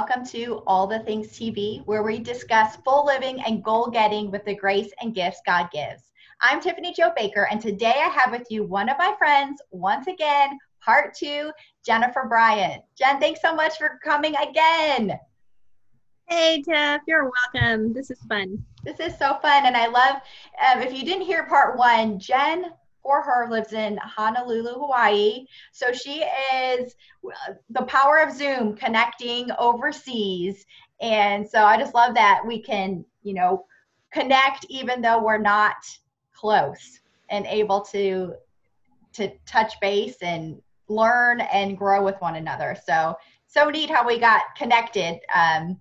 [0.00, 4.42] welcome to All the Things TV, where we discuss full living and goal getting with
[4.46, 6.10] the grace and gifts God gives.
[6.40, 10.06] I'm Tiffany Jo Baker, and today I have with you one of my friends, once
[10.06, 11.50] again, part two,
[11.84, 12.82] Jennifer Bryant.
[12.96, 15.18] Jen, thanks so much for coming again.
[16.30, 17.92] Hey, Tiff, you're welcome.
[17.92, 18.64] This is fun.
[18.82, 20.22] This is so fun, and I love.
[20.66, 25.46] Um, if you didn't hear part one, Jen for her lives in Honolulu, Hawaii.
[25.72, 26.94] So she is
[27.70, 30.64] the power of Zoom connecting overseas.
[31.00, 33.64] And so I just love that we can, you know,
[34.12, 35.76] connect even though we're not
[36.34, 38.34] close and able to
[39.12, 42.76] to touch base and learn and grow with one another.
[42.86, 45.76] So so neat how we got connected um,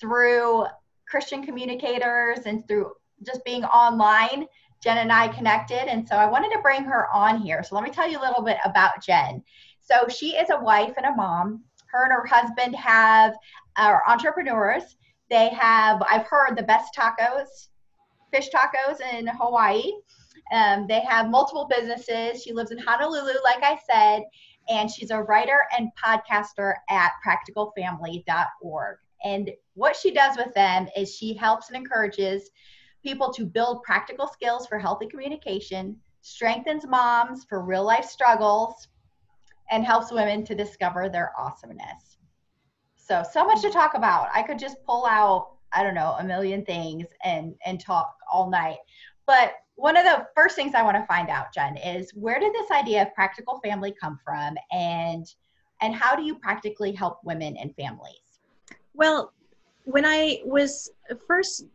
[0.00, 0.66] through
[1.08, 2.92] Christian communicators and through
[3.24, 4.46] just being online
[4.80, 7.62] Jen and I connected, and so I wanted to bring her on here.
[7.62, 9.42] So let me tell you a little bit about Jen.
[9.80, 11.62] So she is a wife and a mom.
[11.86, 13.34] Her and her husband have
[13.76, 14.96] are entrepreneurs.
[15.30, 17.68] They have, I've heard, the best tacos,
[18.32, 19.92] fish tacos in Hawaii.
[20.52, 22.42] Um, they have multiple businesses.
[22.42, 24.22] She lives in Honolulu, like I said,
[24.68, 28.98] and she's a writer and podcaster at practicalfamily.org.
[29.24, 32.50] And what she does with them is she helps and encourages
[33.06, 38.88] people to build practical skills for healthy communication, strengthens moms for real life struggles,
[39.70, 42.18] and helps women to discover their awesomeness.
[42.96, 44.28] So, so much to talk about.
[44.34, 48.50] I could just pull out, I don't know, a million things and and talk all
[48.50, 48.78] night.
[49.24, 52.52] But one of the first things I want to find out, Jen, is where did
[52.54, 55.24] this idea of practical family come from and
[55.80, 58.40] and how do you practically help women and families?
[58.94, 59.32] Well,
[59.84, 60.90] when I was
[61.28, 61.66] first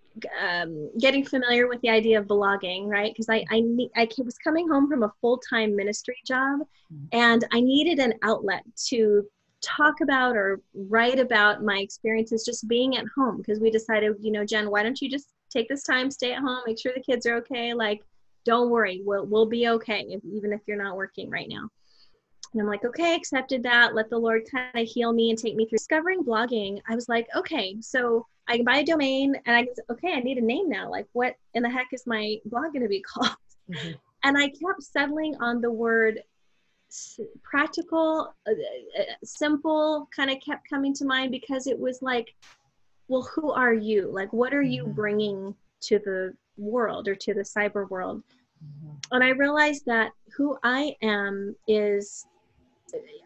[0.41, 3.11] um, getting familiar with the idea of blogging, right?
[3.13, 3.63] Because I I,
[3.95, 6.59] I was coming home from a full time ministry job,
[6.93, 7.05] mm-hmm.
[7.11, 9.25] and I needed an outlet to
[9.61, 13.37] talk about or write about my experiences just being at home.
[13.37, 16.41] Because we decided, you know, Jen, why don't you just take this time, stay at
[16.41, 17.73] home, make sure the kids are okay.
[17.73, 18.01] Like,
[18.45, 21.69] don't worry, we'll we'll be okay, if, even if you're not working right now.
[22.53, 23.95] And I'm like, okay, accepted that.
[23.95, 26.81] Let the Lord kind of heal me and take me through discovering blogging.
[26.89, 30.19] I was like, okay, so I can buy a domain and I can okay, I
[30.19, 30.89] need a name now.
[30.89, 33.35] Like, what in the heck is my blog going to be called?
[33.69, 33.91] Mm-hmm.
[34.23, 36.21] And I kept settling on the word
[37.43, 38.51] practical, uh,
[38.99, 42.35] uh, simple, kind of kept coming to mind because it was like,
[43.07, 44.11] well, who are you?
[44.11, 44.93] Like, what are you mm-hmm.
[44.93, 48.21] bringing to the world or to the cyber world?
[48.63, 48.95] Mm-hmm.
[49.11, 52.25] And I realized that who I am is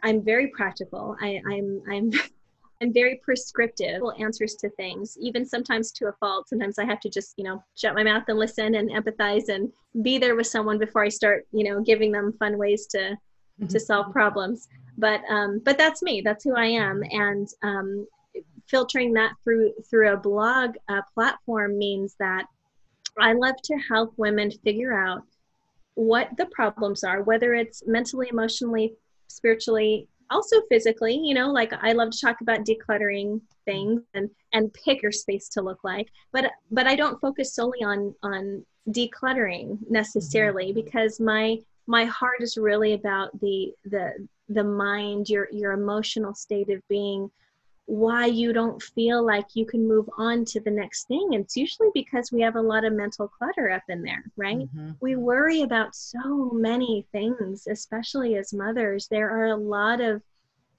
[0.04, 1.16] I'm very practical.
[1.22, 2.12] I, I'm I'm
[2.82, 6.50] I'm very prescriptive answers to things, even sometimes to a fault.
[6.50, 9.72] Sometimes I have to just, you know, shut my mouth and listen and empathize and
[10.02, 13.68] be there with someone before I start, you know, giving them fun ways to mm-hmm.
[13.68, 14.68] to solve problems.
[14.98, 16.22] But um, but that's me.
[16.22, 17.02] That's who I am.
[17.12, 18.08] And um,
[18.68, 22.46] filtering that through through a blog uh, platform means that
[23.18, 25.24] I love to help women figure out
[25.94, 28.94] what the problems are, whether it's mentally, emotionally,
[29.28, 34.74] spiritually also physically you know like i love to talk about decluttering things and and
[34.74, 39.78] pick your space to look like but but i don't focus solely on on decluttering
[39.90, 40.82] necessarily mm-hmm.
[40.82, 46.70] because my my heart is really about the the the mind your your emotional state
[46.70, 47.30] of being
[47.88, 51.34] why you don't feel like you can move on to the next thing.
[51.34, 54.58] It's usually because we have a lot of mental clutter up in there, right?
[54.58, 54.92] Mm-hmm.
[55.02, 59.08] We worry about so many things, especially as mothers.
[59.08, 60.24] There are a lot of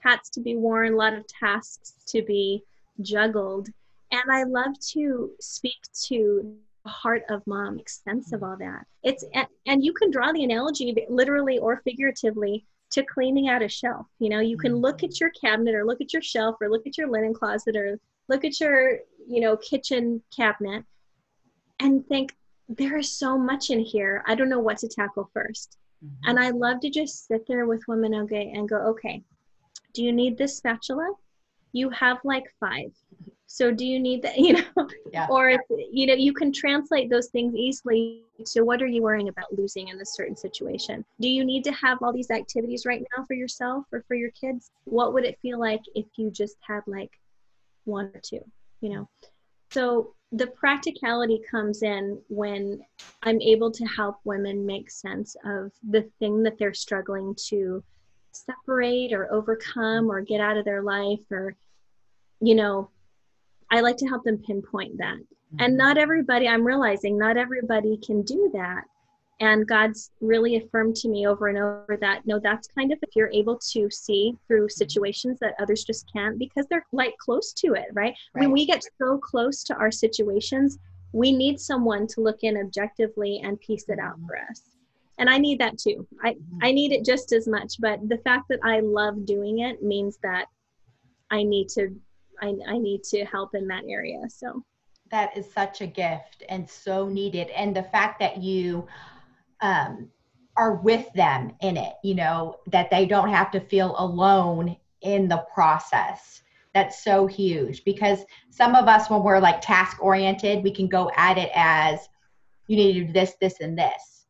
[0.00, 2.62] hats to be worn, a lot of tasks to be
[3.02, 3.68] juggled.
[4.10, 8.84] And I love to speak to the heart of mom, make sense of all that.
[9.02, 9.24] It's
[9.66, 14.06] and you can draw the analogy literally or figuratively to cleaning out a shelf.
[14.18, 16.86] You know, you can look at your cabinet or look at your shelf or look
[16.86, 17.98] at your linen closet or
[18.28, 20.84] look at your, you know, kitchen cabinet
[21.80, 22.32] and think,
[22.68, 24.24] there is so much in here.
[24.26, 26.28] I don't know what to tackle 1st mm-hmm.
[26.28, 29.22] And I love to just sit there with women okay and go, okay,
[29.94, 31.12] do you need this spatula?
[31.72, 32.92] You have like five
[33.46, 34.88] so do you need that you know?
[35.12, 35.26] Yeah.
[35.30, 39.28] or if you know you can translate those things easily to what are you worrying
[39.28, 41.04] about losing in this certain situation?
[41.20, 44.30] Do you need to have all these activities right now for yourself or for your
[44.30, 44.70] kids?
[44.84, 47.10] What would it feel like if you just had like
[47.84, 48.40] one or two
[48.80, 49.08] you know?
[49.70, 52.80] So the practicality comes in when
[53.22, 57.82] i'm able to help women make sense of the thing that they're struggling to
[58.32, 61.54] separate or overcome or get out of their life or
[62.40, 62.90] you know
[63.70, 65.16] I like to help them pinpoint that.
[65.16, 65.56] Mm-hmm.
[65.60, 68.84] And not everybody, I'm realizing not everybody can do that.
[69.40, 73.14] and god's really affirmed to me over and over that no that's kind of if
[73.14, 77.74] you're able to see through situations that others just can't because they're like close to
[77.74, 78.42] it right, right.
[78.42, 80.78] when we get so close to our situations
[81.12, 84.62] we need someone to look in objectively and piece it out for us
[85.18, 86.58] and i need that too i mm-hmm.
[86.62, 90.18] i need it just as much but the fact that i love doing it means
[90.22, 90.46] that
[91.30, 91.94] i need to
[92.42, 94.64] i, I need to help in that area so.
[95.12, 98.88] That is such a gift and so needed and the fact that you
[99.60, 100.08] um,
[100.56, 105.28] are with them in it you know that they don't have to feel alone in
[105.28, 106.42] the process.
[106.74, 111.10] That's so huge because some of us when we're like task oriented we can go
[111.16, 112.08] at it as
[112.66, 114.26] you need to do this this and this.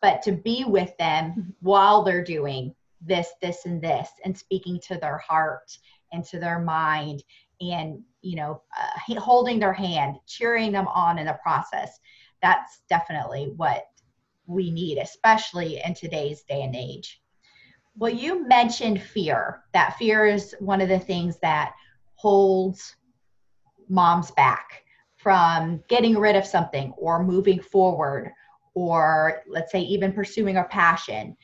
[0.00, 4.96] But to be with them while they're doing this this and this and speaking to
[4.96, 5.76] their heart
[6.12, 7.22] and to their mind
[7.60, 11.98] and you know uh, holding their hand cheering them on in the process
[12.42, 13.84] that's definitely what
[14.50, 17.20] we need especially in today's day and age.
[17.96, 19.62] Well you mentioned fear.
[19.72, 21.72] That fear is one of the things that
[22.14, 22.96] holds
[23.88, 24.82] moms back
[25.16, 28.32] from getting rid of something or moving forward
[28.74, 31.36] or let's say even pursuing a passion.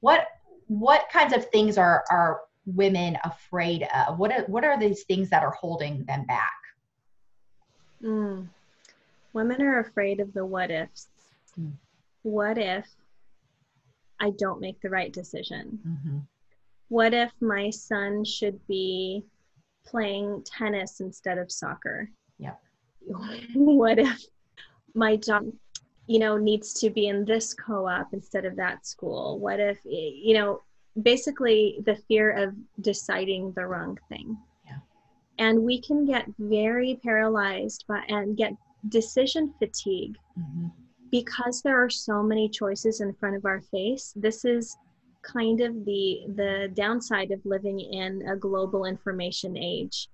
[0.00, 0.26] What
[0.66, 2.40] what kinds of things are are
[2.74, 6.58] women afraid of what are, what are these things that are holding them back
[8.02, 8.46] mm.
[9.32, 11.08] women are afraid of the what ifs
[11.58, 11.72] mm.
[12.22, 12.86] what if
[14.20, 16.18] i don't make the right decision mm-hmm.
[16.88, 19.24] what if my son should be
[19.88, 22.10] playing tennis instead of soccer?
[22.38, 22.54] Yeah.
[23.54, 24.24] what if
[24.94, 25.50] my job,
[26.06, 29.38] you know, needs to be in this co op instead of that school?
[29.38, 30.62] What if, you know,
[31.02, 34.36] basically the fear of deciding the wrong thing?
[34.66, 34.78] Yeah.
[35.38, 38.52] And we can get very paralyzed by, and get
[38.88, 40.68] decision fatigue mm-hmm.
[41.10, 44.12] because there are so many choices in front of our face.
[44.16, 44.76] This is
[45.22, 50.08] kind of the the downside of living in a global information age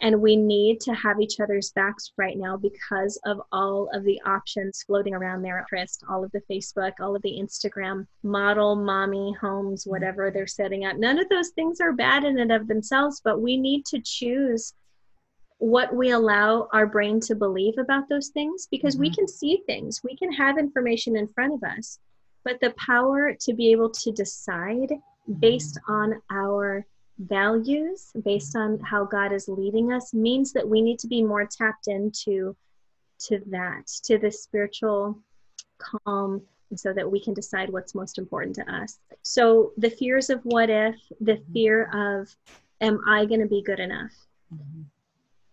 [0.00, 4.20] and we need to have each other's backs right now because of all of the
[4.26, 8.76] options floating around there at Christ, all of the Facebook, all of the Instagram model,
[8.76, 10.96] mommy, homes, whatever they're setting up.
[10.96, 14.74] None of those things are bad in and of themselves, but we need to choose
[15.58, 19.02] what we allow our brain to believe about those things because mm-hmm.
[19.02, 21.98] we can see things, we can have information in front of us
[22.46, 24.92] but the power to be able to decide
[25.40, 26.86] based on our
[27.18, 31.46] values, based on how God is leading us, means that we need to be more
[31.46, 32.56] tapped into
[33.18, 35.18] to that, to the spiritual
[35.78, 36.42] calm,
[36.74, 38.98] so that we can decide what's most important to us.
[39.22, 42.28] So the fears of what if, the fear of
[42.80, 44.12] am I going to be good enough?
[44.52, 44.82] Mm-hmm.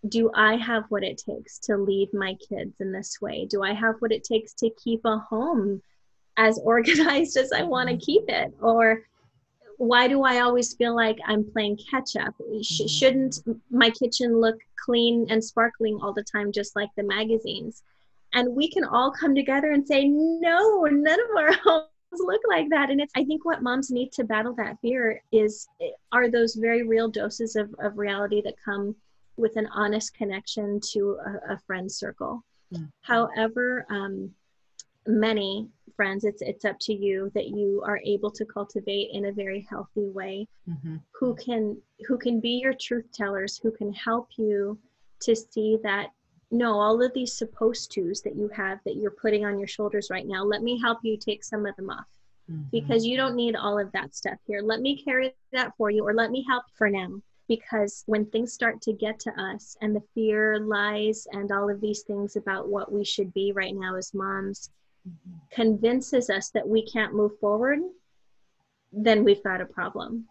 [0.10, 3.46] Do I have what it takes to lead my kids in this way?
[3.50, 5.82] Do I have what it takes to keep a home
[6.36, 8.04] as organized as I want to mm-hmm.
[8.04, 8.54] keep it?
[8.60, 9.04] Or
[9.78, 12.34] why do I always feel like I'm playing catch up?
[12.62, 12.88] Sh- mm-hmm.
[12.88, 13.40] shouldn't
[13.70, 17.84] my kitchen look clean and sparkling all the time, just like the magazines?
[18.34, 22.70] And we can all come together and say, no, none of our homes look like
[22.70, 22.90] that.
[22.90, 25.68] And it's, I think what moms need to battle that fear is,
[26.12, 28.96] are those very real doses of, of reality that come
[29.38, 32.44] with an honest connection to a, a friend circle.
[32.74, 32.86] Mm-hmm.
[33.02, 34.32] However, um,
[35.08, 39.32] many friends it's it's up to you that you are able to cultivate in a
[39.32, 40.96] very healthy way mm-hmm.
[41.12, 44.78] who can who can be your truth tellers who can help you
[45.20, 46.08] to see that
[46.52, 50.08] no all of these supposed to's that you have that you're putting on your shoulders
[50.10, 52.06] right now let me help you take some of them off
[52.52, 52.64] mm-hmm.
[52.72, 56.06] because you don't need all of that stuff here let me carry that for you
[56.08, 57.10] or let me help for now
[57.50, 61.82] because when things start to get to us and the fear lies and all of
[61.82, 64.70] these things about what we should be right now as moms
[65.52, 67.80] convinces us that we can't move forward,
[68.92, 70.26] then we've got a problem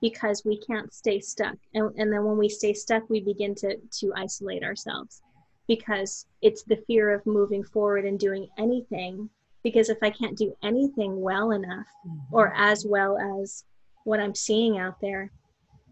[0.00, 1.56] because we can't stay stuck.
[1.74, 5.22] And, and then when we stay stuck, we begin to, to isolate ourselves
[5.66, 9.28] because it's the fear of moving forward and doing anything.
[9.64, 12.34] Because if I can't do anything well enough mm-hmm.
[12.34, 13.64] or as well as
[14.04, 15.32] what I'm seeing out there,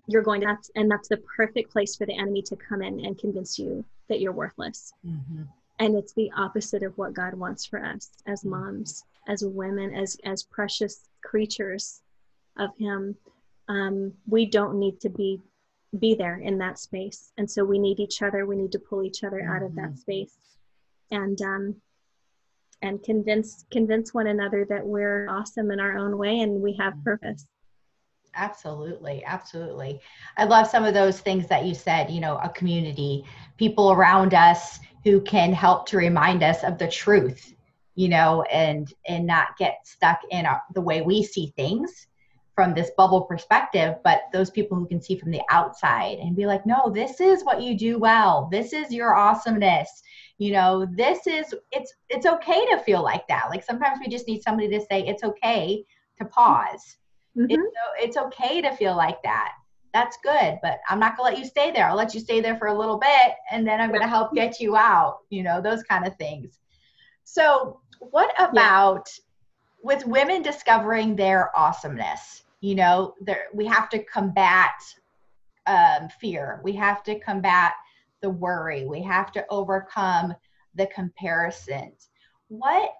[0.06, 3.18] you're going to, and that's the perfect place for the enemy to come in and
[3.18, 4.92] convince you that you're worthless.
[5.04, 5.42] Mm-hmm
[5.78, 8.50] and it's the opposite of what god wants for us as mm.
[8.50, 12.02] moms as women as as precious creatures
[12.58, 13.14] of him
[13.68, 15.40] um, we don't need to be
[15.98, 19.02] be there in that space and so we need each other we need to pull
[19.02, 19.96] each other out of that mm-hmm.
[19.96, 20.36] space
[21.10, 21.74] and um
[22.82, 26.94] and convince convince one another that we're awesome in our own way and we have
[26.94, 27.04] mm.
[27.04, 27.46] purpose
[28.36, 30.00] absolutely absolutely
[30.36, 33.24] i love some of those things that you said you know a community
[33.56, 37.54] people around us who can help to remind us of the truth
[37.96, 42.06] you know, and and not get stuck in our, the way we see things
[42.54, 46.46] from this bubble perspective, but those people who can see from the outside and be
[46.46, 48.48] like, no, this is what you do well.
[48.50, 50.02] This is your awesomeness.
[50.38, 53.48] You know, this is it's it's okay to feel like that.
[53.50, 55.82] Like sometimes we just need somebody to say it's okay
[56.18, 56.98] to pause.
[57.36, 57.46] Mm-hmm.
[57.50, 57.62] It's,
[57.98, 59.52] it's okay to feel like that.
[59.92, 61.88] That's good, but I'm not gonna let you stay there.
[61.88, 64.60] I'll let you stay there for a little bit and then I'm gonna help get
[64.60, 66.58] you out, you know, those kind of things.
[67.24, 69.22] So what about yeah.
[69.82, 72.42] with women discovering their awesomeness?
[72.60, 74.74] you know there we have to combat
[75.66, 77.72] um, fear we have to combat
[78.22, 80.34] the worry we have to overcome
[80.74, 82.08] the comparisons
[82.48, 82.94] what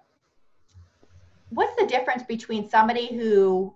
[1.49, 3.73] what's the difference between somebody who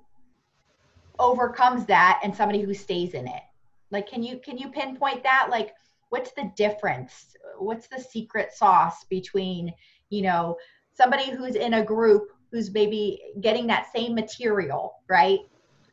[1.22, 3.44] overcomes that and somebody who stays in it
[3.92, 5.74] like can you can you pinpoint that like
[6.10, 9.72] what's the difference what's the secret sauce between
[10.10, 10.58] you know
[10.94, 15.40] somebody who's in a group who's maybe getting that same material right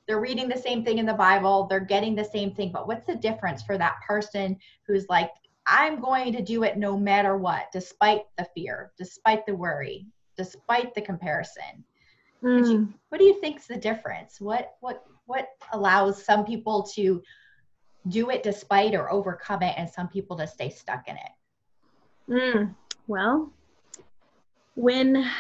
[0.09, 3.07] they're reading the same thing in the Bible, they're getting the same thing, but what's
[3.07, 4.57] the difference for that person
[4.87, 5.31] who's like,
[5.67, 10.95] I'm going to do it no matter what, despite the fear, despite the worry, despite
[10.95, 11.85] the comparison?
[12.43, 12.71] Mm.
[12.71, 14.41] You, what do you think's the difference?
[14.41, 17.23] What what what allows some people to
[18.09, 22.33] do it despite or overcome it, and some people to stay stuck in it?
[22.33, 22.75] Mm.
[23.07, 23.53] Well,
[24.75, 25.31] when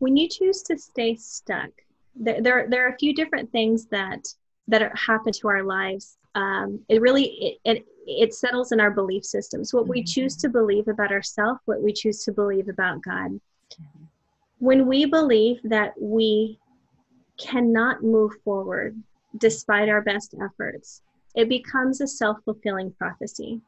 [0.00, 1.70] when you choose to stay stuck,
[2.14, 4.26] there, there, there are a few different things that
[4.68, 6.18] that are, happen to our lives.
[6.34, 9.72] Um, it really it, it, it settles in our belief systems.
[9.72, 13.40] What we choose to believe about ourselves, what we choose to believe about God.
[14.58, 16.58] When we believe that we
[17.38, 19.00] cannot move forward
[19.38, 21.02] despite our best efforts,
[21.34, 23.60] it becomes a self fulfilling prophecy.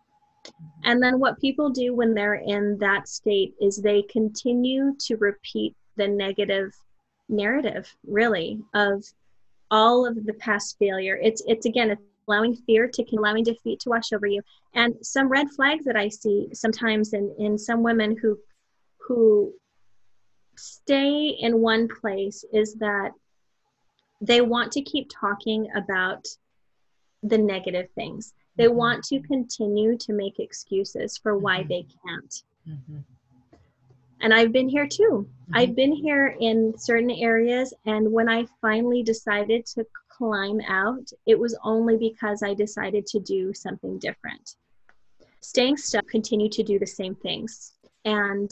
[0.85, 5.77] And then what people do when they're in that state is they continue to repeat
[5.97, 6.75] the negative
[7.29, 9.05] narrative really of
[9.71, 13.89] all of the past failure it's it's again it's allowing fear to allowing defeat to
[13.89, 14.43] wash over you
[14.75, 18.39] and some red flags that i see sometimes in in some women who
[18.99, 19.53] who
[20.57, 23.11] stay in one place is that
[24.23, 26.27] they want to keep talking about
[27.23, 28.77] the negative things they mm-hmm.
[28.77, 31.69] want to continue to make excuses for why mm-hmm.
[31.69, 32.99] they can't mm-hmm
[34.23, 35.27] and I've been here too.
[35.29, 35.57] Mm-hmm.
[35.57, 41.39] I've been here in certain areas, and when I finally decided to climb out, it
[41.39, 44.57] was only because I decided to do something different.
[45.41, 47.73] Staying stuck, continue to do the same things.
[48.05, 48.51] And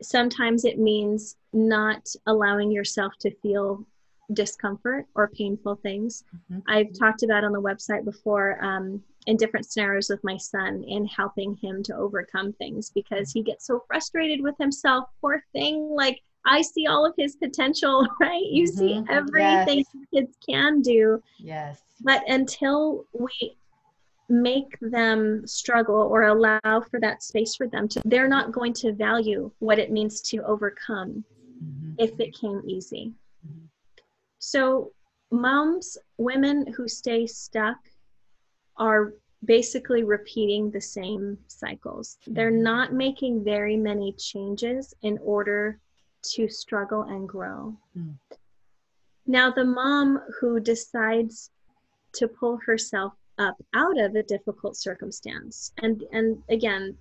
[0.00, 3.84] sometimes it means not allowing yourself to feel
[4.32, 6.24] discomfort or painful things.
[6.52, 6.60] Mm-hmm.
[6.68, 11.06] I've talked about on the website before um, in different scenarios with my son in
[11.06, 15.08] helping him to overcome things because he gets so frustrated with himself.
[15.20, 15.90] Poor thing.
[15.94, 18.42] Like I see all of his potential, right?
[18.42, 18.78] You mm-hmm.
[18.78, 20.06] see everything yes.
[20.14, 21.22] kids can do.
[21.38, 21.82] Yes.
[22.02, 23.56] But until we
[24.28, 28.92] make them struggle or allow for that space for them to they're not going to
[28.92, 31.24] value what it means to overcome
[31.64, 31.92] mm-hmm.
[31.98, 33.14] if it came easy
[33.46, 33.64] mm-hmm.
[34.38, 34.92] So
[35.30, 37.76] moms women who stay stuck
[38.76, 39.14] are
[39.44, 42.18] basically repeating the same cycles.
[42.26, 42.62] They're mm-hmm.
[42.62, 45.78] not making very many changes in order
[46.34, 47.76] to struggle and grow.
[47.96, 48.14] Mm.
[49.26, 51.50] Now, the mom who decides
[52.14, 56.96] to pull herself up out of a difficult circumstance, and, and again,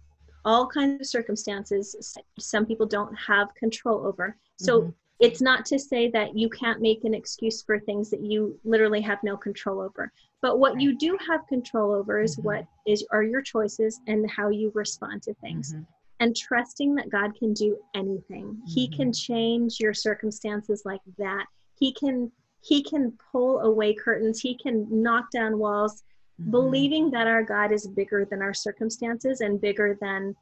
[0.46, 4.38] all kinds of circumstances some people don't have control over.
[4.58, 4.90] So mm-hmm
[5.20, 9.02] it's not to say that you can't make an excuse for things that you literally
[9.02, 12.48] have no control over but what you do have control over is mm-hmm.
[12.48, 15.84] what is are your choices and how you respond to things mm-hmm.
[16.20, 18.66] and trusting that god can do anything mm-hmm.
[18.66, 21.46] he can change your circumstances like that
[21.80, 22.32] he can
[22.62, 26.04] he can pull away curtains he can knock down walls
[26.40, 26.52] mm-hmm.
[26.52, 30.36] believing that our god is bigger than our circumstances and bigger than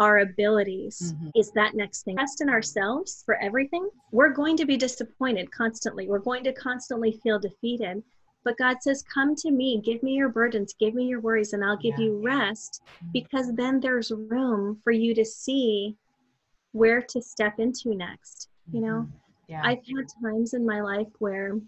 [0.00, 1.28] our abilities mm-hmm.
[1.36, 2.16] is that next thing.
[2.16, 3.88] Trust in ourselves for everything.
[4.10, 6.08] We're going to be disappointed constantly.
[6.08, 8.02] We're going to constantly feel defeated.
[8.42, 11.62] But God says, Come to me, give me your burdens, give me your worries, and
[11.62, 12.06] I'll give yeah.
[12.06, 13.08] you rest mm-hmm.
[13.12, 15.94] because then there's room for you to see
[16.72, 18.48] where to step into next.
[18.72, 19.12] You know, mm-hmm.
[19.48, 19.60] yeah.
[19.62, 21.60] I've had times in my life where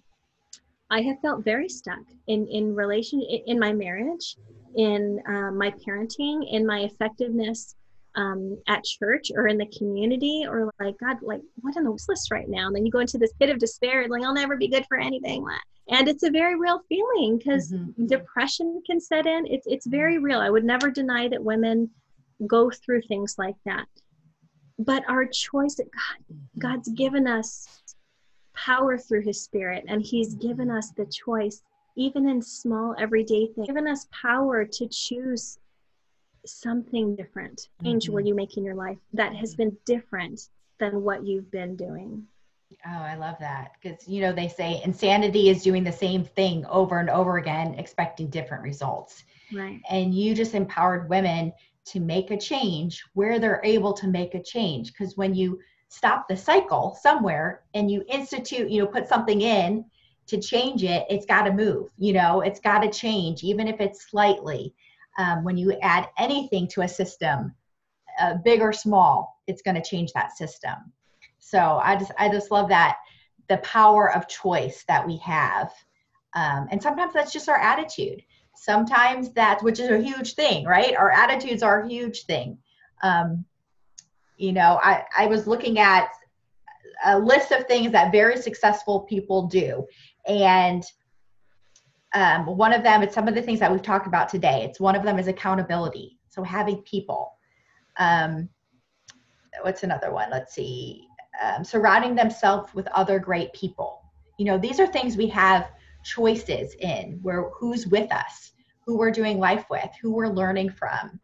[0.89, 4.39] I have felt very stuck in in relation in my marriage,
[4.77, 7.77] in uh, my parenting, in my effectiveness
[8.15, 12.49] um, at church or in the community or like god like what an useless right
[12.49, 12.67] now?
[12.67, 14.87] And then you go into this pit of despair and like i'll never be good
[14.87, 15.45] for anything.
[15.89, 18.07] And it's a very real feeling because mm-hmm.
[18.07, 19.47] depression can set in.
[19.47, 20.39] It's, it's very real.
[20.39, 21.91] I would never deny that women
[22.47, 23.87] go through things like that.
[24.79, 27.67] But our choice that God, God's given us
[28.55, 31.63] power through his spirit and he's given us the choice
[31.97, 35.59] even in small everyday things given us power to choose
[36.47, 37.89] something different mm-hmm.
[37.89, 42.25] angel you making your life that has been different than what you've been doing.
[42.87, 43.73] Oh i love that.
[43.81, 47.75] Because you know they say insanity is doing the same thing over and over again
[47.75, 49.25] expecting different results.
[49.53, 49.81] Right.
[49.91, 51.53] And you just empowered women
[51.85, 54.93] to make a change where they're able to make a change.
[54.93, 55.59] Because when you
[55.93, 59.85] stop the cycle somewhere and you institute you know put something in
[60.27, 63.79] to change it it's got to move you know it's got to change even if
[63.79, 64.73] it's slightly
[65.19, 67.55] um, when you add anything to a system
[68.21, 70.75] uh, big or small it's going to change that system.
[71.39, 72.97] So i just i just love that
[73.49, 75.73] the power of choice that we have.
[76.35, 78.23] Um, and sometimes that's just our attitude.
[78.55, 80.95] Sometimes that's which is a huge thing right?
[80.97, 82.59] Our attitudes are a huge thing.
[83.03, 83.45] Um,
[84.37, 86.09] you know, I, I was looking at
[87.05, 89.87] a list of things that very successful people do.
[90.27, 90.85] And
[92.15, 94.65] um, one of them, it's some of the things that we've talked about today.
[94.65, 96.19] It's one of them is accountability.
[96.29, 97.39] So having people.
[97.99, 98.49] Um,
[99.63, 100.31] what's another one?
[100.31, 101.07] Let's see.
[101.43, 104.03] Um, surrounding themselves with other great people.
[104.39, 105.71] You know, these are things we have
[106.05, 108.53] choices in where who's with us,
[108.85, 111.21] who we're doing life with, who we're learning from.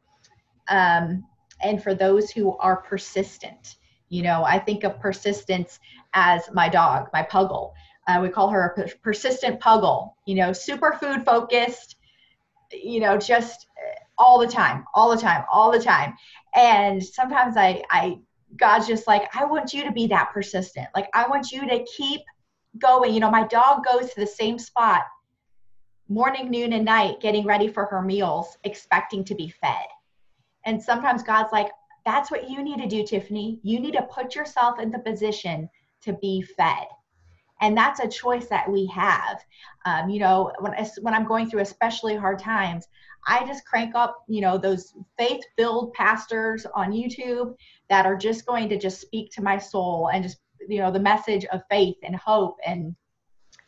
[0.69, 1.25] Um,
[1.63, 3.77] and for those who are persistent.
[4.11, 5.81] You know, I think of persistence
[6.15, 7.73] as my dog, my puggle.
[8.09, 11.97] Uh, we call her a persistent puggle, you know, super food focused,
[12.73, 13.67] you know, just
[14.17, 16.15] all the time, all the time, all the time.
[16.55, 18.19] And sometimes I, I,
[18.57, 20.89] God's just like, I want you to be that persistent.
[20.95, 22.23] Like, I want you to keep
[22.79, 23.13] going.
[23.13, 25.03] You know, my dog goes to the same spot
[26.09, 29.87] morning, noon, and night, getting ready for her meals, expecting to be fed.
[30.65, 31.69] And sometimes God's like,
[32.07, 33.61] that's what you need to do, Tiffany.
[33.63, 35.69] You need to put yourself in the position
[36.03, 36.87] to be fed.
[37.61, 39.45] And that's a choice that we have.
[39.85, 42.87] Um, you know, when, when I'm going through especially hard times,
[43.27, 47.55] I just crank up, you know, those faith filled pastors on YouTube
[47.91, 51.01] that are just going to just speak to my soul and just, you know, the
[51.01, 52.95] message of faith and hope and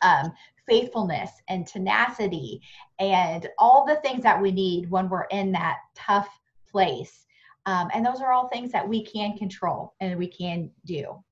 [0.01, 0.31] um,
[0.67, 2.61] faithfulness and tenacity
[2.99, 6.29] and all the things that we need when we're in that tough
[6.69, 7.25] place.
[7.65, 11.23] Um, and those are all things that we can control and we can do.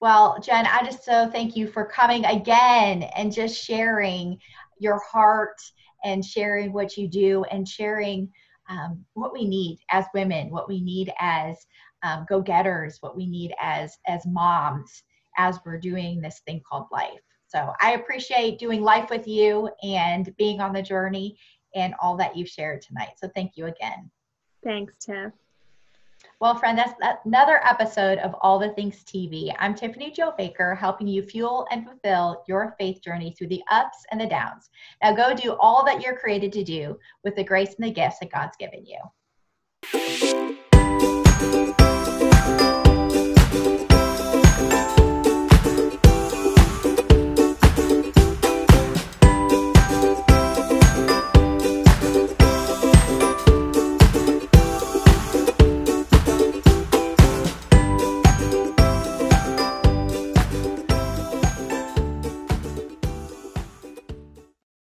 [0.00, 4.38] Well, Jen, I just so thank you for coming again and just sharing
[4.78, 5.56] your heart
[6.04, 8.30] and sharing what you do and sharing
[8.70, 11.56] um, what we need as women, what we need as
[12.02, 15.02] um, go-getters, what we need as as moms
[15.36, 17.20] as we're doing this thing called life.
[17.46, 21.36] So I appreciate doing life with you and being on the journey
[21.74, 23.10] and all that you've shared tonight.
[23.16, 24.10] So thank you again.
[24.64, 25.32] Thanks, Tiff.
[26.40, 26.94] Well, friend, that's
[27.26, 29.54] another episode of All the Things TV.
[29.58, 33.98] I'm Tiffany Jo Baker, helping you fuel and fulfill your faith journey through the ups
[34.10, 34.70] and the downs.
[35.02, 38.20] Now go do all that you're created to do with the grace and the gifts
[38.20, 39.00] that God's given you.